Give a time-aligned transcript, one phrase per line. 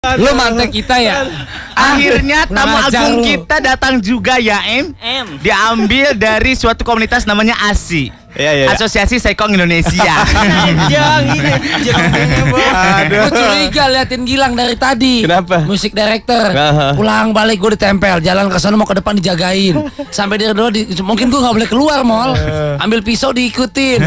[0.00, 1.28] Lu mantek kita ya?
[1.76, 3.24] Akhirnya tamu Kurang ajar agung lu.
[3.28, 4.96] kita datang juga ya Em.
[4.96, 5.36] M.
[5.44, 8.08] Diambil dari suatu komunitas namanya ASI.
[8.32, 8.66] Iya, iya, iya.
[8.72, 10.00] Asosiasi Sekong Indonesia.
[10.88, 11.52] Jangan ini.
[11.84, 12.10] Jangan.
[13.12, 15.20] Gue curiga liatin Gilang dari tadi.
[15.20, 15.68] Kenapa?
[15.68, 16.48] Musik director.
[16.96, 18.24] Pulang balik gue ditempel.
[18.24, 19.84] Jalan ke sana mau ke depan dijagain.
[20.08, 22.32] Sampai dia dulu di, mungkin gue nggak boleh keluar mall.
[22.80, 24.00] Ambil pisau diikutin.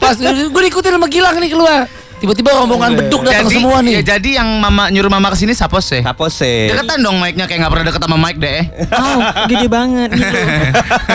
[0.00, 0.32] Pas gue
[0.64, 1.84] diikutin sama Gilang nih keluar.
[2.22, 3.98] Tiba-tiba rombongan beduk datang jadi, semua nih.
[3.98, 6.06] ya, jadi yang mama nyuruh mama ke sini siapa sih?
[6.06, 6.70] Kapose.
[6.70, 8.62] Deketan dong mic-nya kayak nggak pernah deket sama mic deh.
[8.94, 9.18] Oh,
[9.50, 10.38] gede banget gitu.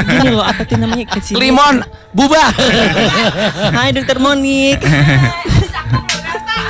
[0.03, 1.39] Gini loh, apa tuh namanya kecil.
[1.39, 1.79] Limon,
[2.11, 2.51] bubar.
[3.71, 4.83] Hai Dokter Monik.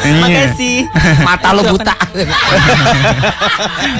[0.08, 0.85] Makasih.
[1.25, 1.97] Mata lo buta.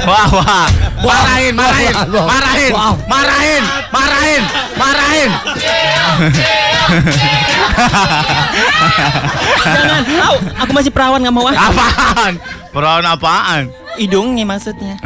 [0.06, 0.70] Wah wah.
[1.08, 1.94] Marahin, marahin,
[2.28, 2.72] marahin,
[3.08, 4.42] marahin, marahin,
[4.76, 5.30] marahin.
[9.64, 10.02] Jangan.
[10.24, 11.56] Au, aku masih perawan nggak mau ah.
[11.56, 12.34] Apaan?
[12.72, 13.62] Perawan apaan?
[13.98, 14.96] Hidungnya maksudnya.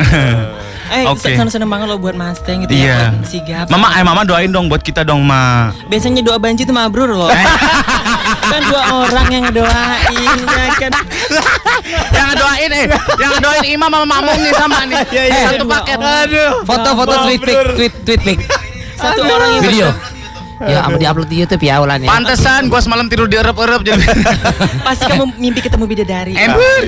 [0.92, 1.24] Eh, Oke.
[1.24, 3.16] seneng seneng banget lo buat Mustang gitu Iya.
[3.16, 3.66] ya, buat sigap.
[3.72, 5.72] Mama, eh mama doain dong buat kita dong, Ma.
[5.88, 7.32] Biasanya doa banci itu mabrur loh.
[8.42, 10.92] Kan dua orang yang ngedoain ya kan.
[12.18, 12.86] yang ngedoain eh,
[13.22, 14.98] yang ngedoain imam sama makmum nih sama nih.
[15.12, 15.44] Iya, iya.
[15.52, 15.98] Satu paket.
[16.00, 16.24] orang.
[16.24, 16.52] Aduh.
[16.64, 18.40] Foto-foto tweet pic, tweet tweet pic.
[18.96, 19.88] Satu orang yang Video.
[20.62, 22.10] Ya, amat diupload di YouTube ya ulan ya.
[22.10, 24.04] Pantesan gua semalam tidur di erep-erep jadi.
[24.86, 26.38] pasti kamu mimpi ketemu bidadari.
[26.38, 26.82] Ember.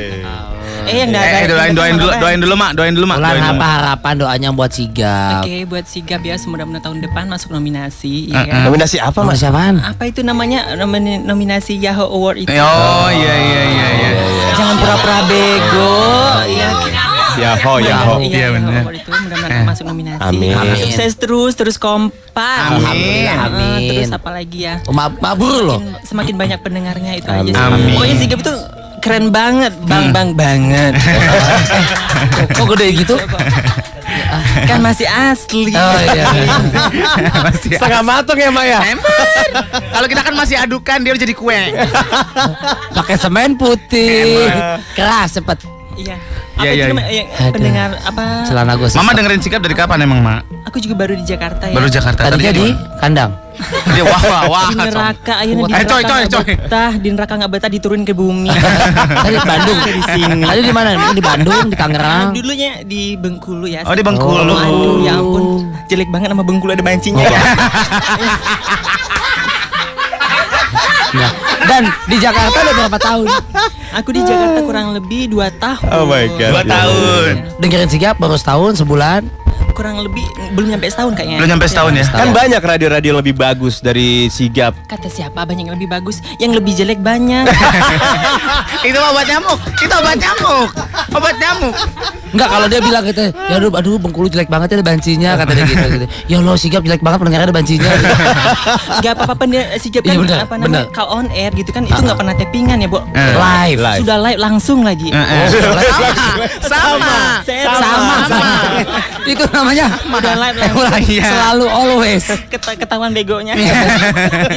[0.83, 1.37] Eh yang nggak ada.
[1.37, 2.71] Eh, doain doain dulu, doain dulu, Mak.
[2.73, 3.17] Doain dulu, Mak.
[3.17, 5.41] Ulan apa harapan doanya buat sigap?
[5.41, 8.29] Oke, buat sigap ya mudah-mudahan tahun depan masuk nominasi.
[8.29, 8.61] ya Eh, kan?
[8.63, 9.39] Nominasi apa, Mas?
[9.39, 9.79] siapaan?
[9.79, 10.75] Apa itu namanya
[11.19, 12.51] nominasi Yahoo Award itu?
[12.51, 14.09] Oh, iya iya iya iya.
[14.53, 15.93] Jangan pura-pura bego.
[16.45, 16.69] Iya.
[17.33, 18.15] Yaho, Yaho.
[18.19, 18.69] Iya, Iya, bener.
[18.69, 20.21] Yahoo Award itu mudah-mudahan masuk nominasi.
[20.21, 20.53] Amin.
[20.53, 20.77] Amin.
[20.77, 22.69] Sukses terus, terus kompak.
[22.77, 23.25] Amin.
[23.25, 23.81] Eh, Amin.
[23.89, 24.77] Terus apa lagi ya?
[24.85, 25.79] Oh, ma- mabur loh.
[26.03, 27.57] Semakin, banyak pendengarnya itu aja sih.
[27.57, 27.95] Amin.
[27.95, 28.53] Pokoknya sigap itu
[29.03, 30.95] keren banget, bang bang banget.
[32.55, 33.15] Kok gede gitu?
[34.69, 35.75] kan masih asli.
[35.75, 36.25] Oh iya.
[37.45, 38.79] Masih Setengah matang ya, Maya?
[38.85, 39.27] Ember.
[39.91, 41.61] Kalau kita kan masih adukan dia jadi kue.
[42.93, 44.47] Pakai semen putih.
[44.95, 45.72] Keras cepet.
[45.95, 46.15] Iya.
[46.15, 46.17] Iya,
[46.53, 47.09] Apa iya, itu namanya?
[47.09, 47.51] yang Aduh.
[47.51, 48.23] pendengar apa?
[48.45, 50.41] Celana gue Mama dengerin sikap dari kapan emang, Mak?
[50.65, 51.75] Aku juga baru di Jakarta ya.
[51.75, 52.67] Baru Jakarta Tadinya di
[52.97, 53.31] kandang.
[53.85, 54.65] Dia wah wah wah.
[54.65, 56.45] di neraka, ayo di Eh, neraka coy, coy, coy.
[56.57, 58.49] betah, di neraka nggak betah diturun ke bumi.
[59.19, 59.77] Tadi di Bandung.
[59.83, 60.41] di sini.
[60.41, 60.89] Tadi di mana?
[61.11, 62.33] Di Bandung, di Tangerang.
[62.33, 63.85] Dulunya di Bengkulu ya.
[63.85, 64.49] Oh, di Bengkulu.
[64.51, 65.43] Aduh, ya ampun,
[65.85, 67.21] jelek banget sama Bengkulu ada bancinya.
[71.13, 71.29] Ya.
[71.67, 73.27] Dan di Jakarta udah berapa tahun?
[73.93, 75.89] Aku di Jakarta kurang lebih 2 tahun.
[75.93, 76.51] Oh my God.
[76.51, 77.33] Dua tahun.
[77.61, 79.43] Dengerin sigap baru setahun, sebulan.
[79.73, 80.21] Kurang lebih
[80.53, 81.37] belum nyampe setahun kayaknya.
[81.41, 82.05] Belum nyampe setahun ya?
[82.05, 84.77] Kan banyak radio-radio yang lebih bagus dari Sigap.
[84.85, 87.49] Kata siapa banyak yang lebih bagus, yang lebih jelek banyak.
[88.87, 89.57] Itu obat nyamuk.
[89.81, 90.69] Itu obat nyamuk.
[91.13, 91.73] Obat nyamuk.
[92.33, 95.51] Enggak kalau dia bilang gitu, ya aduh, aduh Bengkulu jelek banget ya ada bancinya kata
[95.53, 96.07] dia gitu, gitu.
[96.25, 97.89] Ya Allah sigap jelek banget pendengarnya ada bancinya.
[97.93, 98.15] Gitu.
[99.05, 101.95] Gak apa-apa pendengar sigap Iya, kan bener, apa namanya kalau on air gitu kan itu
[101.95, 102.99] nggak pernah tappingan ya, Bu.
[103.13, 103.33] Eh.
[103.37, 103.79] Live.
[103.79, 103.99] Live.
[104.01, 105.09] Sudah live langsung lagi.
[105.13, 105.45] Eh, eh.
[106.65, 107.13] Sama.
[107.45, 108.55] Saya Sama, sama.
[109.23, 111.13] Itu namanya Udah live langsung.
[111.13, 111.23] Iya.
[111.29, 112.25] selalu always.
[112.49, 113.53] Keta- ketahuan begonya.
[113.53, 113.73] Iya.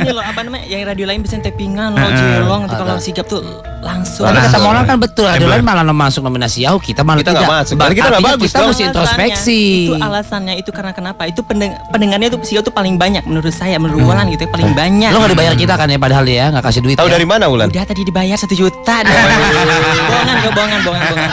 [0.01, 0.65] Ini loh apa namanya?
[0.65, 2.63] Yang radio lain bisa tappingan loh, jelong.
[2.71, 3.43] Kalau sigap tuh
[3.81, 4.25] langsung.
[4.25, 4.59] Tapi kata.
[4.59, 7.57] Mola kan betul, ada lain malah masuk nominasi Yahoo, kita malah Kita nggak tidak.
[7.61, 7.75] masuk.
[7.77, 9.63] Berarti kita nggak bagus Kita mesti introspeksi.
[9.87, 11.23] Itu alasannya itu karena kenapa?
[11.25, 14.71] Itu pendeng pendengarnya tuh sigap tuh paling banyak menurut saya, menurut Wulan gitu ya, paling
[14.73, 15.11] banyak.
[15.11, 16.97] Lo gak dibayar kita kan ya padahal ya nggak kasih duit.
[16.97, 17.15] Tahu ya.
[17.15, 17.69] dari mana, Ulan?
[17.69, 20.81] Udah tadi dibayar satu juta bohongan, bohongan, bohongan,
[21.13, 21.31] bohongan.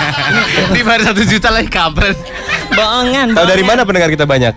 [0.69, 2.17] Di baru satu juta lagi kampret.
[2.69, 3.27] Bohongan.
[3.33, 4.53] Tahu dari mana pendengar kita banyak?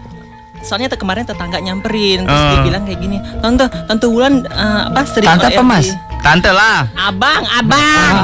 [0.59, 2.51] Soalnya tuh kemarin tetangga nyamperin terus Oh.
[2.51, 5.87] dia bilang kayak gini, "Tante, Tante Wulan eh, apa sering Tante apa, Mas?
[6.21, 6.91] Tante lah.
[6.93, 8.15] Abang, abang.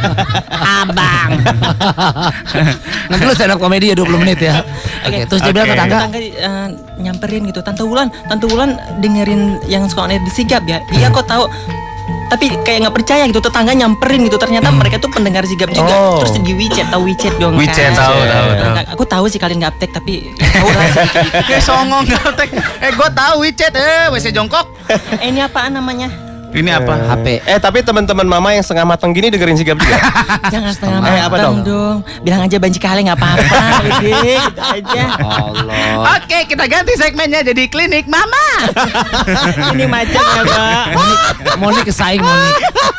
[0.80, 1.30] abang.
[3.12, 4.64] Nanti lu stand up komedi ya 20 menit ya.
[5.04, 5.76] Oke, terus dia bilang Oke.
[5.76, 6.66] tetangga, Tetangga eh,
[6.98, 10.80] nyamperin gitu, Tante Wulan, Tante Wulan dengerin yang suka di Sigap ya.
[10.88, 11.44] Iya kok tahu.
[12.24, 16.16] Tapi kayak nggak percaya gitu tetangga nyamperin gitu ternyata mereka tuh pendengar sigap juga Oh.
[16.18, 18.00] terus di WeChat tahu WeChat dong WeChat, kan?
[18.00, 18.74] tahu, tahu, tahu.
[18.96, 20.88] aku tahu sih kalian nggak update tapi tahu lah.
[21.52, 22.48] Eh songong gaptek.
[22.80, 24.66] Eh gua tahu WeChat eh WC jongkok.
[25.20, 26.08] eh, ini apaan namanya
[26.54, 26.94] Ini apa?
[27.10, 27.26] HP.
[27.42, 29.98] Eh tapi teman-teman mama yang setengah matang gini dengerin Sigap juga.
[30.54, 31.56] Jangan setengah Eh, apa matang dong?
[31.66, 31.96] dong.
[32.22, 33.58] Bilang aja banci kali nggak apa-apa.
[33.82, 35.02] Udah gitu aja.
[35.18, 36.14] Allah.
[36.14, 38.70] Oke, kita ganti segmennya jadi klinik mama.
[39.74, 40.84] Ini macam ya, Pak.
[41.56, 42.50] Moni kesaing Moni.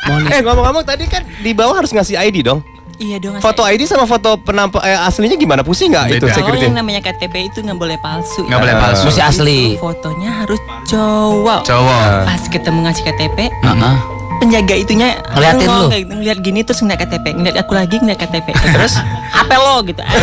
[0.06, 0.28] Moni.
[0.30, 2.60] eh ngomong-ngomong tadi kan di bawah harus ngasih ID dong.
[2.96, 3.44] Iya dong.
[3.44, 5.62] Foto ID sama foto penampak eh, aslinya gimana?
[5.68, 6.32] Pusing nggak itu Beda.
[6.32, 6.66] Kalau security?
[6.72, 8.48] yang namanya KTP itu nggak boleh palsu.
[8.48, 9.04] Nggak boleh palsu.
[9.12, 9.60] Mesti asli.
[9.76, 11.62] Fotonya harus cowok.
[11.68, 12.08] Cowok.
[12.24, 14.15] Pas ketemu ngasih KTP, Heeh.
[14.38, 15.88] Penjaga itunya Ngeliatin lu?
[15.88, 18.48] kayak ngeliat gini terus ngeliat KTP ngeliat aku lagi ngeliat KTP.
[18.52, 18.94] Terus
[19.42, 19.76] apa lo?
[19.82, 20.00] Gitu.
[20.00, 20.14] Ah,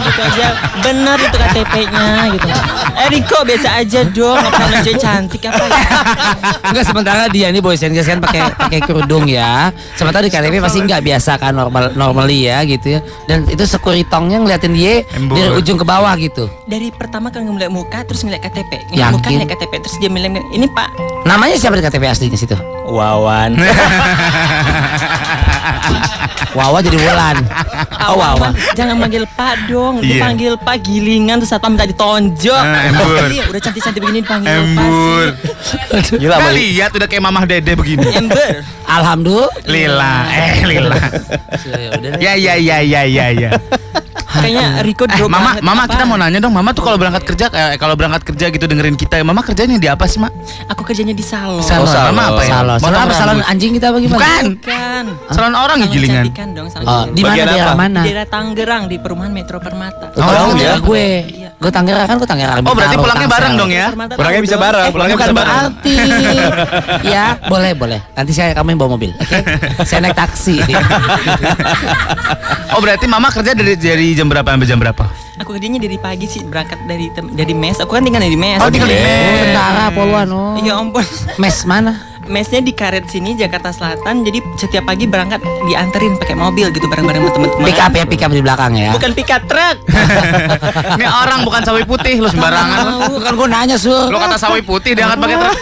[0.00, 0.46] gitu aja.
[0.80, 2.48] Benar itu KTP-nya gitu.
[2.92, 5.80] Eh Riko biasa aja dong pernah nunjukin cantik apa ya?
[6.70, 9.70] Enggak sementara dia ini boys and girls kan pakai pakai kerudung ya.
[9.94, 13.00] Sementara di KTP pasti nggak biasa kan normal normally ya gitu ya.
[13.24, 16.46] Dan itu sekuritongnya ngeliatin dia dari ujung ke bawah gitu.
[16.64, 18.72] dari pertama kan ngeliat muka terus ngeliat KTP.
[18.90, 20.88] Ngeliat muka ngeliat KTP terus dia bilang ini pak.
[21.22, 22.56] Namanya siapa di KTP aslinya situ?
[23.32, 23.56] Wawan
[26.52, 27.36] Wawa jadi Wulan.
[28.04, 28.52] Oh Wawa.
[28.76, 32.60] Jangan manggil Pak dong, dipanggil Pak Gilingan terus satpam minta ditonjok.
[32.60, 33.24] Ah, embur.
[33.32, 35.24] Iya, udah cantik-cantik begini dipanggil Pak Embur.
[36.04, 36.20] sih.
[36.20, 38.04] Gila, Nah, lihat udah kayak mamah dede begini.
[38.04, 38.60] Ember.
[38.84, 39.64] Alhamdulillah.
[39.64, 40.96] Lila, eh Lila.
[42.20, 42.36] Ya.
[42.36, 43.50] Ya ya ya ya ya ya.
[44.32, 45.92] Kayaknya Riko Eh, drop mama, mama Apa?
[45.92, 48.94] kita mau nanya dong, mama tuh kalau berangkat kerja, eh, kalau berangkat kerja gitu dengerin
[48.94, 50.32] kita, mama kerjanya di apa sih, mak?
[50.66, 51.60] Aku kerjanya di salon.
[51.60, 51.84] Salon.
[51.86, 52.12] salon.
[52.12, 52.52] Mama apa ya?
[52.54, 52.78] Salon.
[52.78, 54.18] Mau Salon apa salon anjing kita apa gimana?
[54.18, 54.44] Bukan.
[54.56, 55.04] Bukan.
[55.28, 56.24] Salon orang ya Salon gilingan.
[56.52, 57.74] dong, salon Oh, di mana apa?
[57.74, 58.00] mana?
[58.00, 60.06] Di daerah Tangerang di perumahan Metro Permata.
[60.14, 60.72] Oh, Oh, ya ya?
[60.78, 61.06] gue.
[61.22, 61.48] Iya.
[61.54, 62.56] Gue Tangerang kan gue Tangerang.
[62.62, 63.86] Oh, berarti pulangnya bareng dong ya?
[63.92, 65.56] Pulangnya bisa bareng, Eh, pulangnya bisa bareng.
[65.76, 65.96] berarti.
[67.14, 68.00] ya, boleh, boleh.
[68.12, 69.10] Nanti saya kamu yang bawa mobil.
[69.14, 69.38] Oke.
[69.88, 70.56] saya naik taksi.
[72.72, 75.04] Oh, berarti mama kerja dari dari jam berapa sampai jam berapa?
[75.36, 77.74] Aku kerjanya dari pagi sih berangkat dari dari mes.
[77.76, 78.62] Aku kan tinggal di mes.
[78.62, 79.42] Oh, tinggal di Oh, mes.
[79.44, 80.26] tentara poluan.
[80.30, 80.54] Oh.
[80.62, 81.02] Ya ampun.
[81.36, 81.98] Mes mana?
[82.22, 84.22] Mesnya di Karet sini Jakarta Selatan.
[84.22, 87.66] Jadi setiap pagi berangkat dianterin pakai mobil gitu bareng-bareng sama teman-teman.
[87.66, 88.94] Pick up ya, pick up di belakang ya.
[88.94, 89.76] Bukan pick up truck.
[90.94, 93.10] Ini orang bukan sawi putih, lu sembarangan.
[93.10, 94.06] Bukan gue nanya sur.
[94.06, 95.56] Lu kata sawi putih diangkat pakai truk.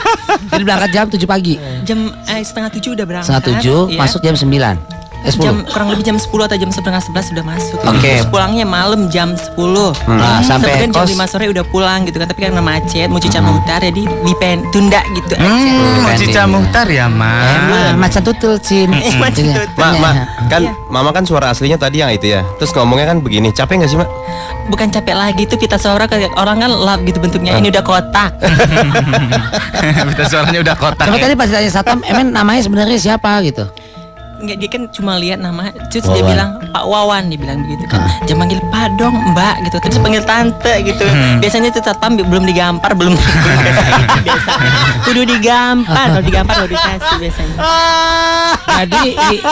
[0.52, 1.54] Jadi berangkat jam 7 pagi.
[1.80, 1.98] Jam
[2.28, 3.26] eh, setengah tujuh udah berangkat.
[3.32, 3.96] Setengah tujuh, Iya.
[3.96, 4.99] masuk jam 9.
[5.20, 5.42] Eh, 10.
[5.42, 7.78] Jam kurang lebih jam 10 atau jam setengah 11 sudah masuk.
[7.82, 8.00] Oke.
[8.00, 9.92] Terus pulangnya malam jam 10.
[10.06, 11.12] Nah, sampai Sebenarnya jam kos.
[11.12, 15.04] 5 sore udah pulang gitu kan, tapi karena macet mau cica muhtar jadi dipen tunda
[15.12, 15.44] gitu aja.
[15.44, 16.44] Hmm, mau Pending, Cica ya.
[16.46, 17.32] Muhtar ya, Ma.
[17.36, 18.88] Emang macan tutul, Cin.
[18.90, 19.54] Eh, macan Iya.
[19.60, 19.76] tutul.
[19.76, 20.10] Ma, ma,
[20.48, 20.72] kan Iya.
[20.88, 22.40] mama kan suara aslinya tadi yang itu ya.
[22.56, 24.08] Terus ngomongnya kan begini, capek nggak sih, Mak?
[24.68, 27.58] Bukan capek lagi itu pita suara kayak orang kan lap gitu bentuknya.
[27.58, 28.30] Ini udah kotak.
[30.10, 31.06] Kita suaranya udah kotak.
[31.08, 31.22] Coba ya.
[31.26, 33.66] tadi pas ditanya Satam, emang namanya sebenarnya siapa gitu?
[34.40, 38.00] Enggak dia kan cuma lihat nama terus dia bilang Pak Wawan dia bilang begitu kan.
[38.24, 39.76] Jangan manggil Pak dong, Mbak gitu.
[39.80, 41.04] Terus panggil tante gitu.
[41.38, 43.12] Biasanya tuh satpam belum digampar, belum
[43.60, 44.04] biasanya.
[45.02, 47.54] Kudu digampar, kalau digampar baru dikasih biasanya.
[48.80, 49.42] Jadi i-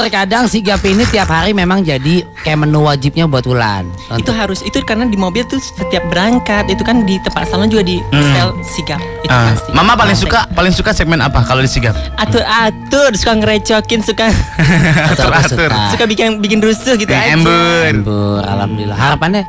[0.00, 3.84] terkadang si Gap ini tiap hari memang jadi kayak menu wajibnya buat Wulan.
[4.10, 7.66] Itu Untuk- harus itu karena di mobil tuh setiap berangkat itu kan di tempat salon
[7.66, 9.70] juga di setel sigap itu Ah, pasti.
[9.70, 11.92] Mama paling suka paling suka segmen apa kalau di Sigap?
[12.16, 14.26] atur-atur suka ngerecokin suka
[15.12, 15.68] Atur-atur.
[15.68, 15.80] suka.
[15.90, 17.30] suka bikin bikin rusuh gitu aja.
[17.30, 17.82] Embur.
[17.84, 18.96] Embur, alhamdulillah.
[18.96, 19.44] Harapannya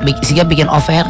[0.00, 1.02] bi- si Gap bikin offer.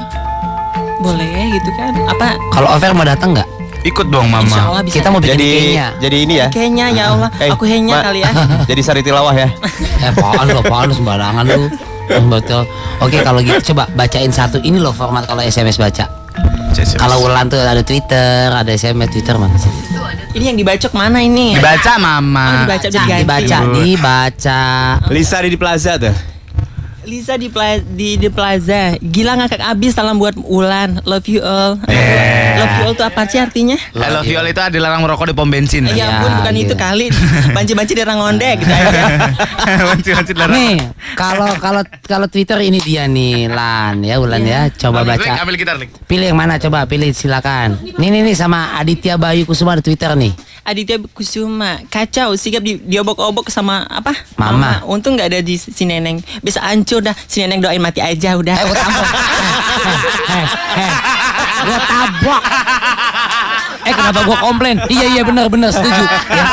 [0.98, 1.92] Boleh gitu kan.
[2.06, 3.48] Apa Kalau offer mau datang nggak?
[3.80, 4.56] Ikut dong Insya Mama.
[4.70, 4.94] Allah bisa.
[4.94, 5.86] Kita mau bikin Jadi IG-nya.
[5.96, 6.46] jadi ini ya.
[6.48, 8.30] Kayaknya ya Allah, Eh, aku henya kali ya.
[8.70, 9.48] jadi sari tilawah ya.
[10.00, 11.64] Eh, apaan lu, apaan lu sembarangan lu.
[12.06, 12.64] Hmm, Betul.
[12.98, 16.08] Oke, kalau gitu coba bacain satu ini loh format kalau SMS baca.
[16.96, 19.68] Kalau Wulan tuh ada Twitter, ada SMS Twitter mana sih?
[20.30, 21.52] Ini yang dibacok mana ini?
[21.52, 22.64] dibaca Oh, Mama.
[22.64, 23.20] dibaca udah diganti.
[23.20, 24.60] Dibaca, dibaca.
[25.10, 26.14] Lisa di Plaza tuh.
[27.02, 28.94] Lisa di pla- di, di plaza.
[28.96, 31.02] Gila ngakak abis salam buat Ulan.
[31.02, 31.74] Love you all.
[31.86, 32.39] Yeah.
[32.60, 33.76] Love you all tuh apa sih artinya?
[33.92, 35.84] I love you all itu ada larang merokok di pom bensin.
[35.86, 36.62] Ya, Ya, ampun bukan iya.
[36.62, 37.06] itu kali.
[37.50, 39.02] Banci-banci di rangonde gitu aja.
[39.90, 40.54] Banci-banci larang.
[40.54, 40.76] Nih,
[41.12, 44.68] kalau kalau kalau Twitter ini dia nih, Lan ya, Wulan ya.
[44.70, 45.30] Coba Ambil, baca.
[45.40, 45.76] ambil gitar.
[46.04, 47.80] Pilih yang mana coba, pilih silakan.
[47.96, 50.32] Nih nih nih sama Aditya Bayu Kusuma di Twitter nih.
[50.60, 54.84] Aditya Kusuma kacau sigap di diobok-obok sama apa Mama.
[54.84, 58.54] untung nggak ada di si neneng bisa hancur dah si neneng doain mati aja udah
[60.30, 60.46] Eh,
[61.62, 62.40] gua tabok.
[63.82, 64.76] eh, kenapa gua komplain?
[64.86, 66.02] Iya iya benar benar setuju.
[66.28, 66.44] Ya.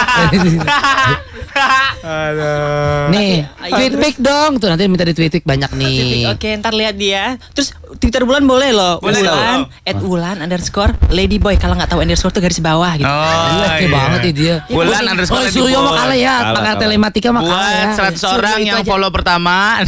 [3.09, 4.57] Nih, tweet pic dong.
[4.57, 6.29] Tuh nanti minta di tweet pic banyak nih.
[6.29, 7.35] Oke, ntar lihat dia.
[7.51, 8.99] Terus Twitter bulan boleh loh.
[8.99, 9.59] Boleh Ulan, dong.
[9.83, 11.57] at Ulan underscore Ladyboy.
[11.57, 13.07] Kalau nggak tahu underscore tuh garis bawah gitu.
[13.07, 14.55] Oh, Iya, oke banget nih dia.
[14.67, 18.13] Bulan underscore Oh, Suryo mau kalah ya, pakar telematika mah kalah Buat ya.
[18.13, 19.81] 100 Suryo orang yang follow pertama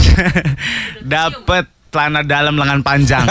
[1.06, 3.26] dapat celana dalam lengan panjang.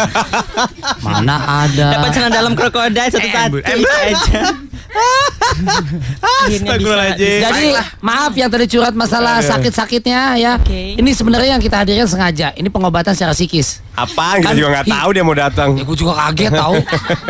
[1.06, 1.86] Mana ada.
[1.94, 3.98] Dapat celana dalam krokodil satu-satu itu ember.
[4.04, 4.42] aja.
[6.48, 7.38] Astagfirullahaladzim.
[7.40, 7.66] Jadi
[8.00, 10.52] maaf yang tadi curhat masalah sakit-sakitnya ya.
[10.56, 10.96] Oke.
[10.96, 12.50] Ini sebenarnya yang kita hadirkan sengaja.
[12.52, 13.78] Ini pengobatan secara psikis.
[13.94, 14.38] Apa?
[14.38, 15.68] Kita Kan- juga nggak tahu dia mau datang.
[15.74, 16.74] Ya gue juga kaget tahu.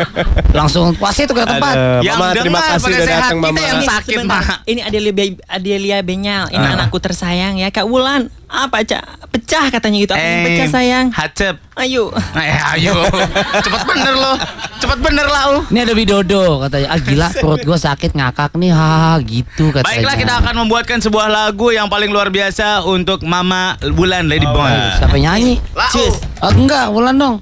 [0.59, 1.73] Langsung wasit tukar tempat.
[1.73, 3.59] Aduh, Yang Mama terima dengar kasih pada udah sehat, datang kita Mama.
[3.59, 4.41] yang Ini sakit, sebentar.
[4.41, 4.55] Ma.
[4.63, 5.13] Ini Adelia,
[5.47, 6.73] Adelia Benyal, ini Ah.
[6.75, 8.29] anakku tersayang ya Kak Wulan.
[8.45, 9.29] Apa cak?
[9.29, 10.13] Pecah katanya gitu.
[10.13, 11.05] Apa yang Eh, pecah sayang?
[11.19, 11.59] Hacep.
[11.75, 12.15] Ayo.
[12.31, 12.95] Eh, ayo.
[13.65, 14.39] Cepet bener lo.
[14.79, 15.59] Cepet bener lah lo.
[15.67, 16.87] Ini ada Widodo katanya.
[16.87, 18.71] Ah gila perut gue sakit ngakak nih.
[18.71, 19.83] Ha gitu katanya.
[19.91, 24.95] Baiklah kita akan membuatkan sebuah lagu yang paling luar biasa untuk Mama Bulan Lady Bond.
[24.95, 25.59] Siapa yang nyanyi?
[25.91, 26.23] Cus.
[26.39, 27.35] Ah, enggak, Wulan dong.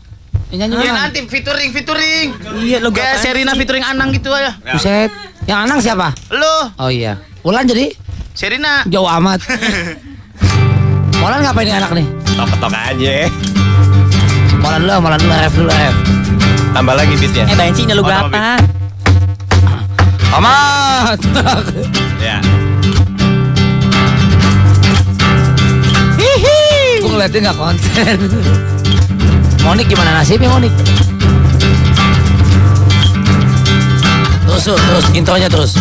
[0.50, 2.28] Yang nyanyi Ya nanti featuring featuring.
[2.58, 4.58] Iya lo Kayak Serina featuring Anang gitu aja.
[4.58, 5.14] Buset.
[5.46, 6.18] Yang Anang siapa?
[6.34, 7.22] Lo, Oh iya.
[7.46, 7.94] Wulan jadi
[8.34, 8.82] Serina.
[8.90, 9.46] jauh amat.
[11.18, 12.06] Wulan ngapain nih anak nih?
[12.38, 13.16] Tok-tok aja.
[14.62, 15.96] Wulan dulu, Wulan dulu, ref dulu, ref.
[16.74, 17.44] Tambah lagi beatnya.
[17.50, 18.46] Eh Banci ini lagu Oh, nama apa?
[20.38, 21.20] Amat.
[22.22, 22.38] Ya.
[27.02, 28.18] Gue ngeliatnya nggak konsen.
[29.66, 30.74] Monik gimana nasibnya Monik?
[34.46, 35.72] Terus, terus, terus, intronya terus.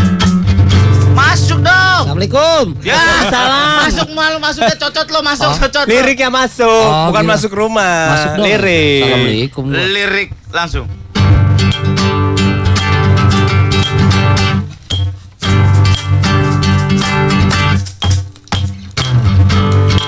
[1.17, 2.05] Masuk dong.
[2.13, 2.65] Assalamualaikum.
[2.85, 3.01] Ya,
[3.33, 3.89] Salam.
[3.89, 5.57] Masuk malu masuknya cocot lo, masuk Oh.
[5.57, 5.85] cocot.
[5.85, 5.91] lo.
[5.91, 7.33] Liriknya masuk, Oh, bukan gila.
[7.33, 7.97] masuk rumah.
[8.13, 8.45] Masuk dong.
[8.45, 9.01] Lirik.
[9.01, 9.65] Assalamualaikum.
[9.73, 10.87] Lirik langsung.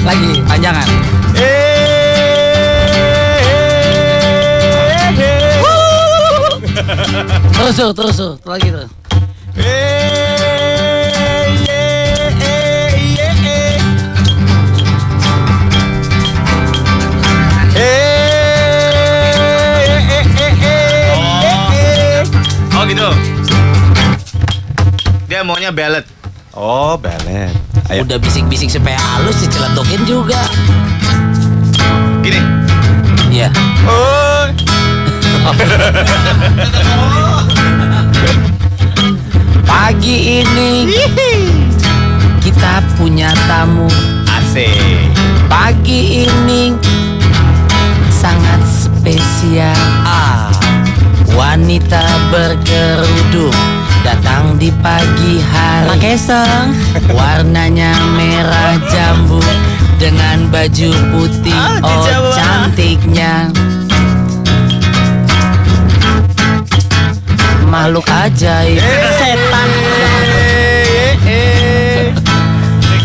[0.03, 0.83] Lagi panjangan.
[7.53, 8.89] Terus tuh, terus tuh, lagi tuh.
[22.73, 23.09] Oh gitu.
[25.31, 26.03] Dia maunya ballad.
[26.51, 27.72] Oh, ballet.
[27.93, 28.09] Ayo.
[28.09, 30.41] Udah bisik-bisik supaya halus diceletukin juga.
[32.25, 32.41] Gini.
[33.29, 33.53] Iya.
[33.85, 34.49] Oh.
[39.69, 40.89] Pagi ini
[42.41, 43.93] kita punya tamu.
[44.25, 45.13] Asik.
[45.53, 46.73] Pagi ini
[48.09, 49.77] sangat spesial.
[50.09, 50.49] Ah.
[51.37, 52.01] Wanita
[52.33, 53.52] berkerudung
[54.63, 55.91] di pagi hari.
[55.91, 56.71] Pakai song.
[57.19, 59.43] Warnanya merah jambu
[59.99, 61.51] dengan baju putih.
[61.51, 62.31] Oh, di Oh, Jawa.
[62.31, 63.51] cantiknya.
[67.67, 68.79] Makhluk ajaib,
[69.19, 69.69] Setan.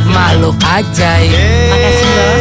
[0.14, 1.34] makhluk ajaib.
[1.74, 2.38] Makasih loh.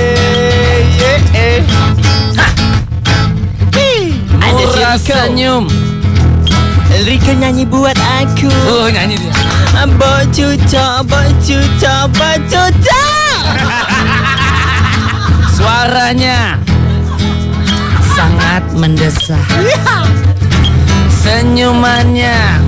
[4.56, 5.85] Murah senyum.
[7.04, 8.48] Riko nyanyi buat aku.
[8.72, 9.34] Oh nyanyi dia.
[10.00, 13.04] Bocuco, bocuco, bocuco.
[15.56, 16.56] Suaranya
[18.16, 19.44] sangat mendesak.
[21.12, 22.64] Senyumannya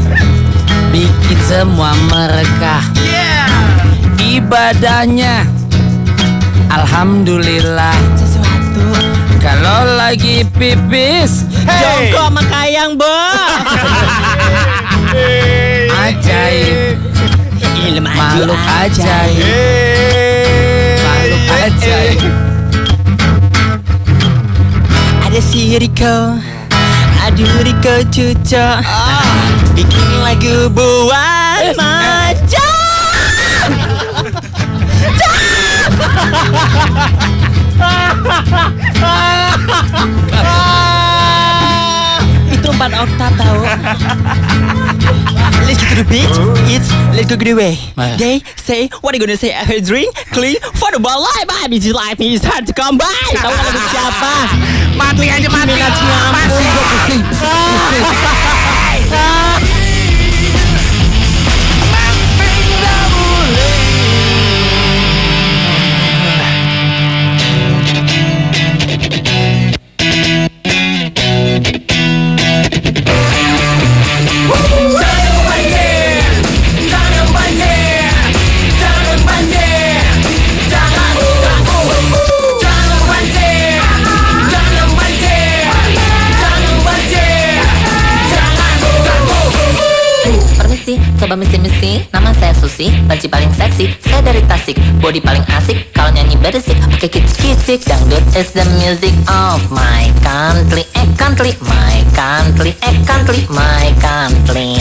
[0.93, 2.85] bikin semua merekah.
[4.21, 5.49] Ibadahnya
[6.69, 7.97] Alhamdulillah.
[9.39, 13.07] Kalau lagi pipis Jongkok makayang, Bo.
[15.95, 16.99] Ajaib.
[17.79, 19.39] Ilmu Makhluk ajaib.
[21.07, 22.33] Makhluk ajaib.
[25.29, 26.41] Ada si Riko
[27.29, 28.69] Aduh Riko cuco
[29.77, 32.67] Bikin lagu buat macam
[42.49, 43.61] Itu empat oktav tahu
[45.69, 46.33] Let's get to the beach.
[46.73, 48.17] It's let's go get away Eh.
[48.17, 49.53] They say What are you gonna say?
[49.53, 51.21] After drink Clean for the ball.
[51.21, 53.13] Life Baby This life is hard to come by.
[53.45, 54.33] Tahu lagu siapa?
[54.97, 55.77] Mati aja mati.
[55.77, 56.49] Minat nyamuk.
[56.49, 59.38] Pusing Pusing
[91.19, 96.15] coba misi-misi Nama saya Susi, baju paling seksi Saya dari Tasik, body paling asik Kalau
[96.15, 101.59] nyanyi berisik, oke okay, kids kicik, Dangdut is the music of my country Eh country,
[101.67, 104.79] my country Eh country, my country.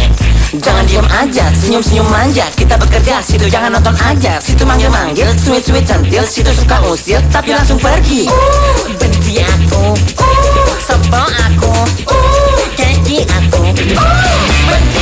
[0.47, 6.23] Jangan diem aja, senyum-senyum manja Kita bekerja, situ jangan nonton aja Situ manggil-manggil, sweet-sweet cantil,
[6.23, 8.31] Situ suka usil, tapi langsung pergi.
[8.31, 9.91] Uh, Benci aku,
[10.23, 11.73] uh, sebel aku,
[12.07, 13.59] uh, keki aku.
[13.75, 14.96] Uh, benci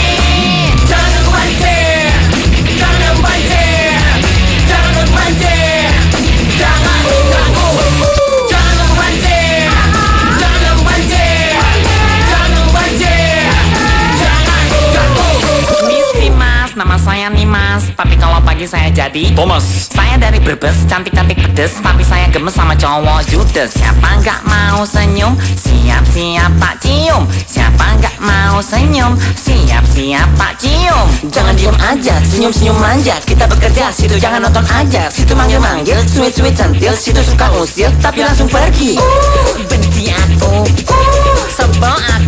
[19.15, 19.87] Thomas.
[19.95, 23.71] Saya dari Brebes, cantik-cantik pedes Tapi saya gemes sama cowok judes.
[23.71, 25.39] Siapa nggak mau senyum?
[25.39, 27.23] Siap-siap pak cium.
[27.47, 29.15] Siapa nggak mau senyum?
[29.15, 31.07] Siap-siap pak cium.
[31.31, 35.07] Jangan diem aja, senyum-senyum manja Kita bekerja, situ jangan nonton aja.
[35.07, 38.99] Situ manggil-manggil, sweet-sweet centil Situ suka usil, tapi langsung pergi.
[38.99, 42.24] Uh, Benci aku, uh, sebel aku.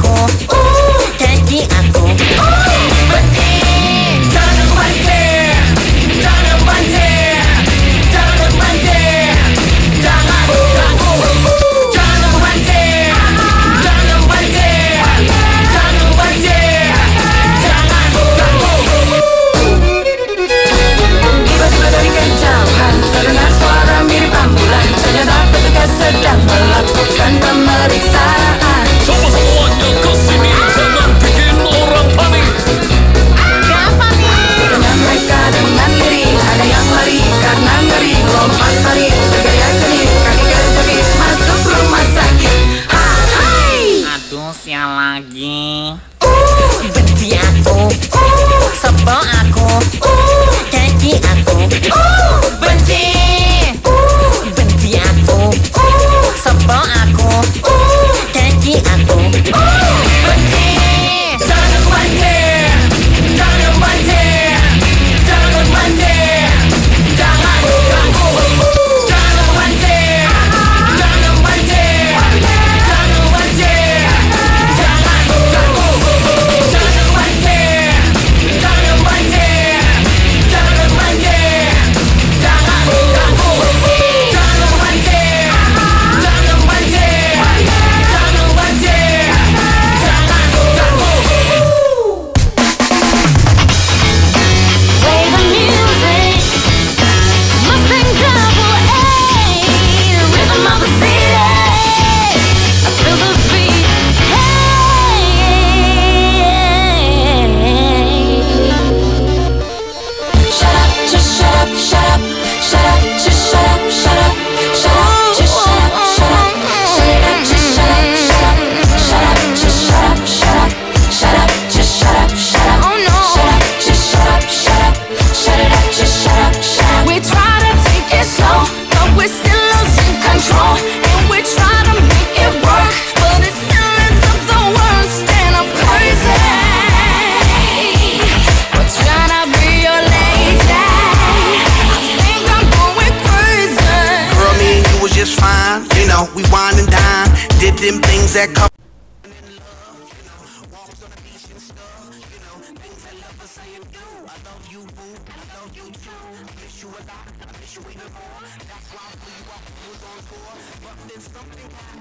[156.97, 160.19] a lot, I miss you even more That's why I blew you up, was on
[160.29, 161.96] tour But then something happened.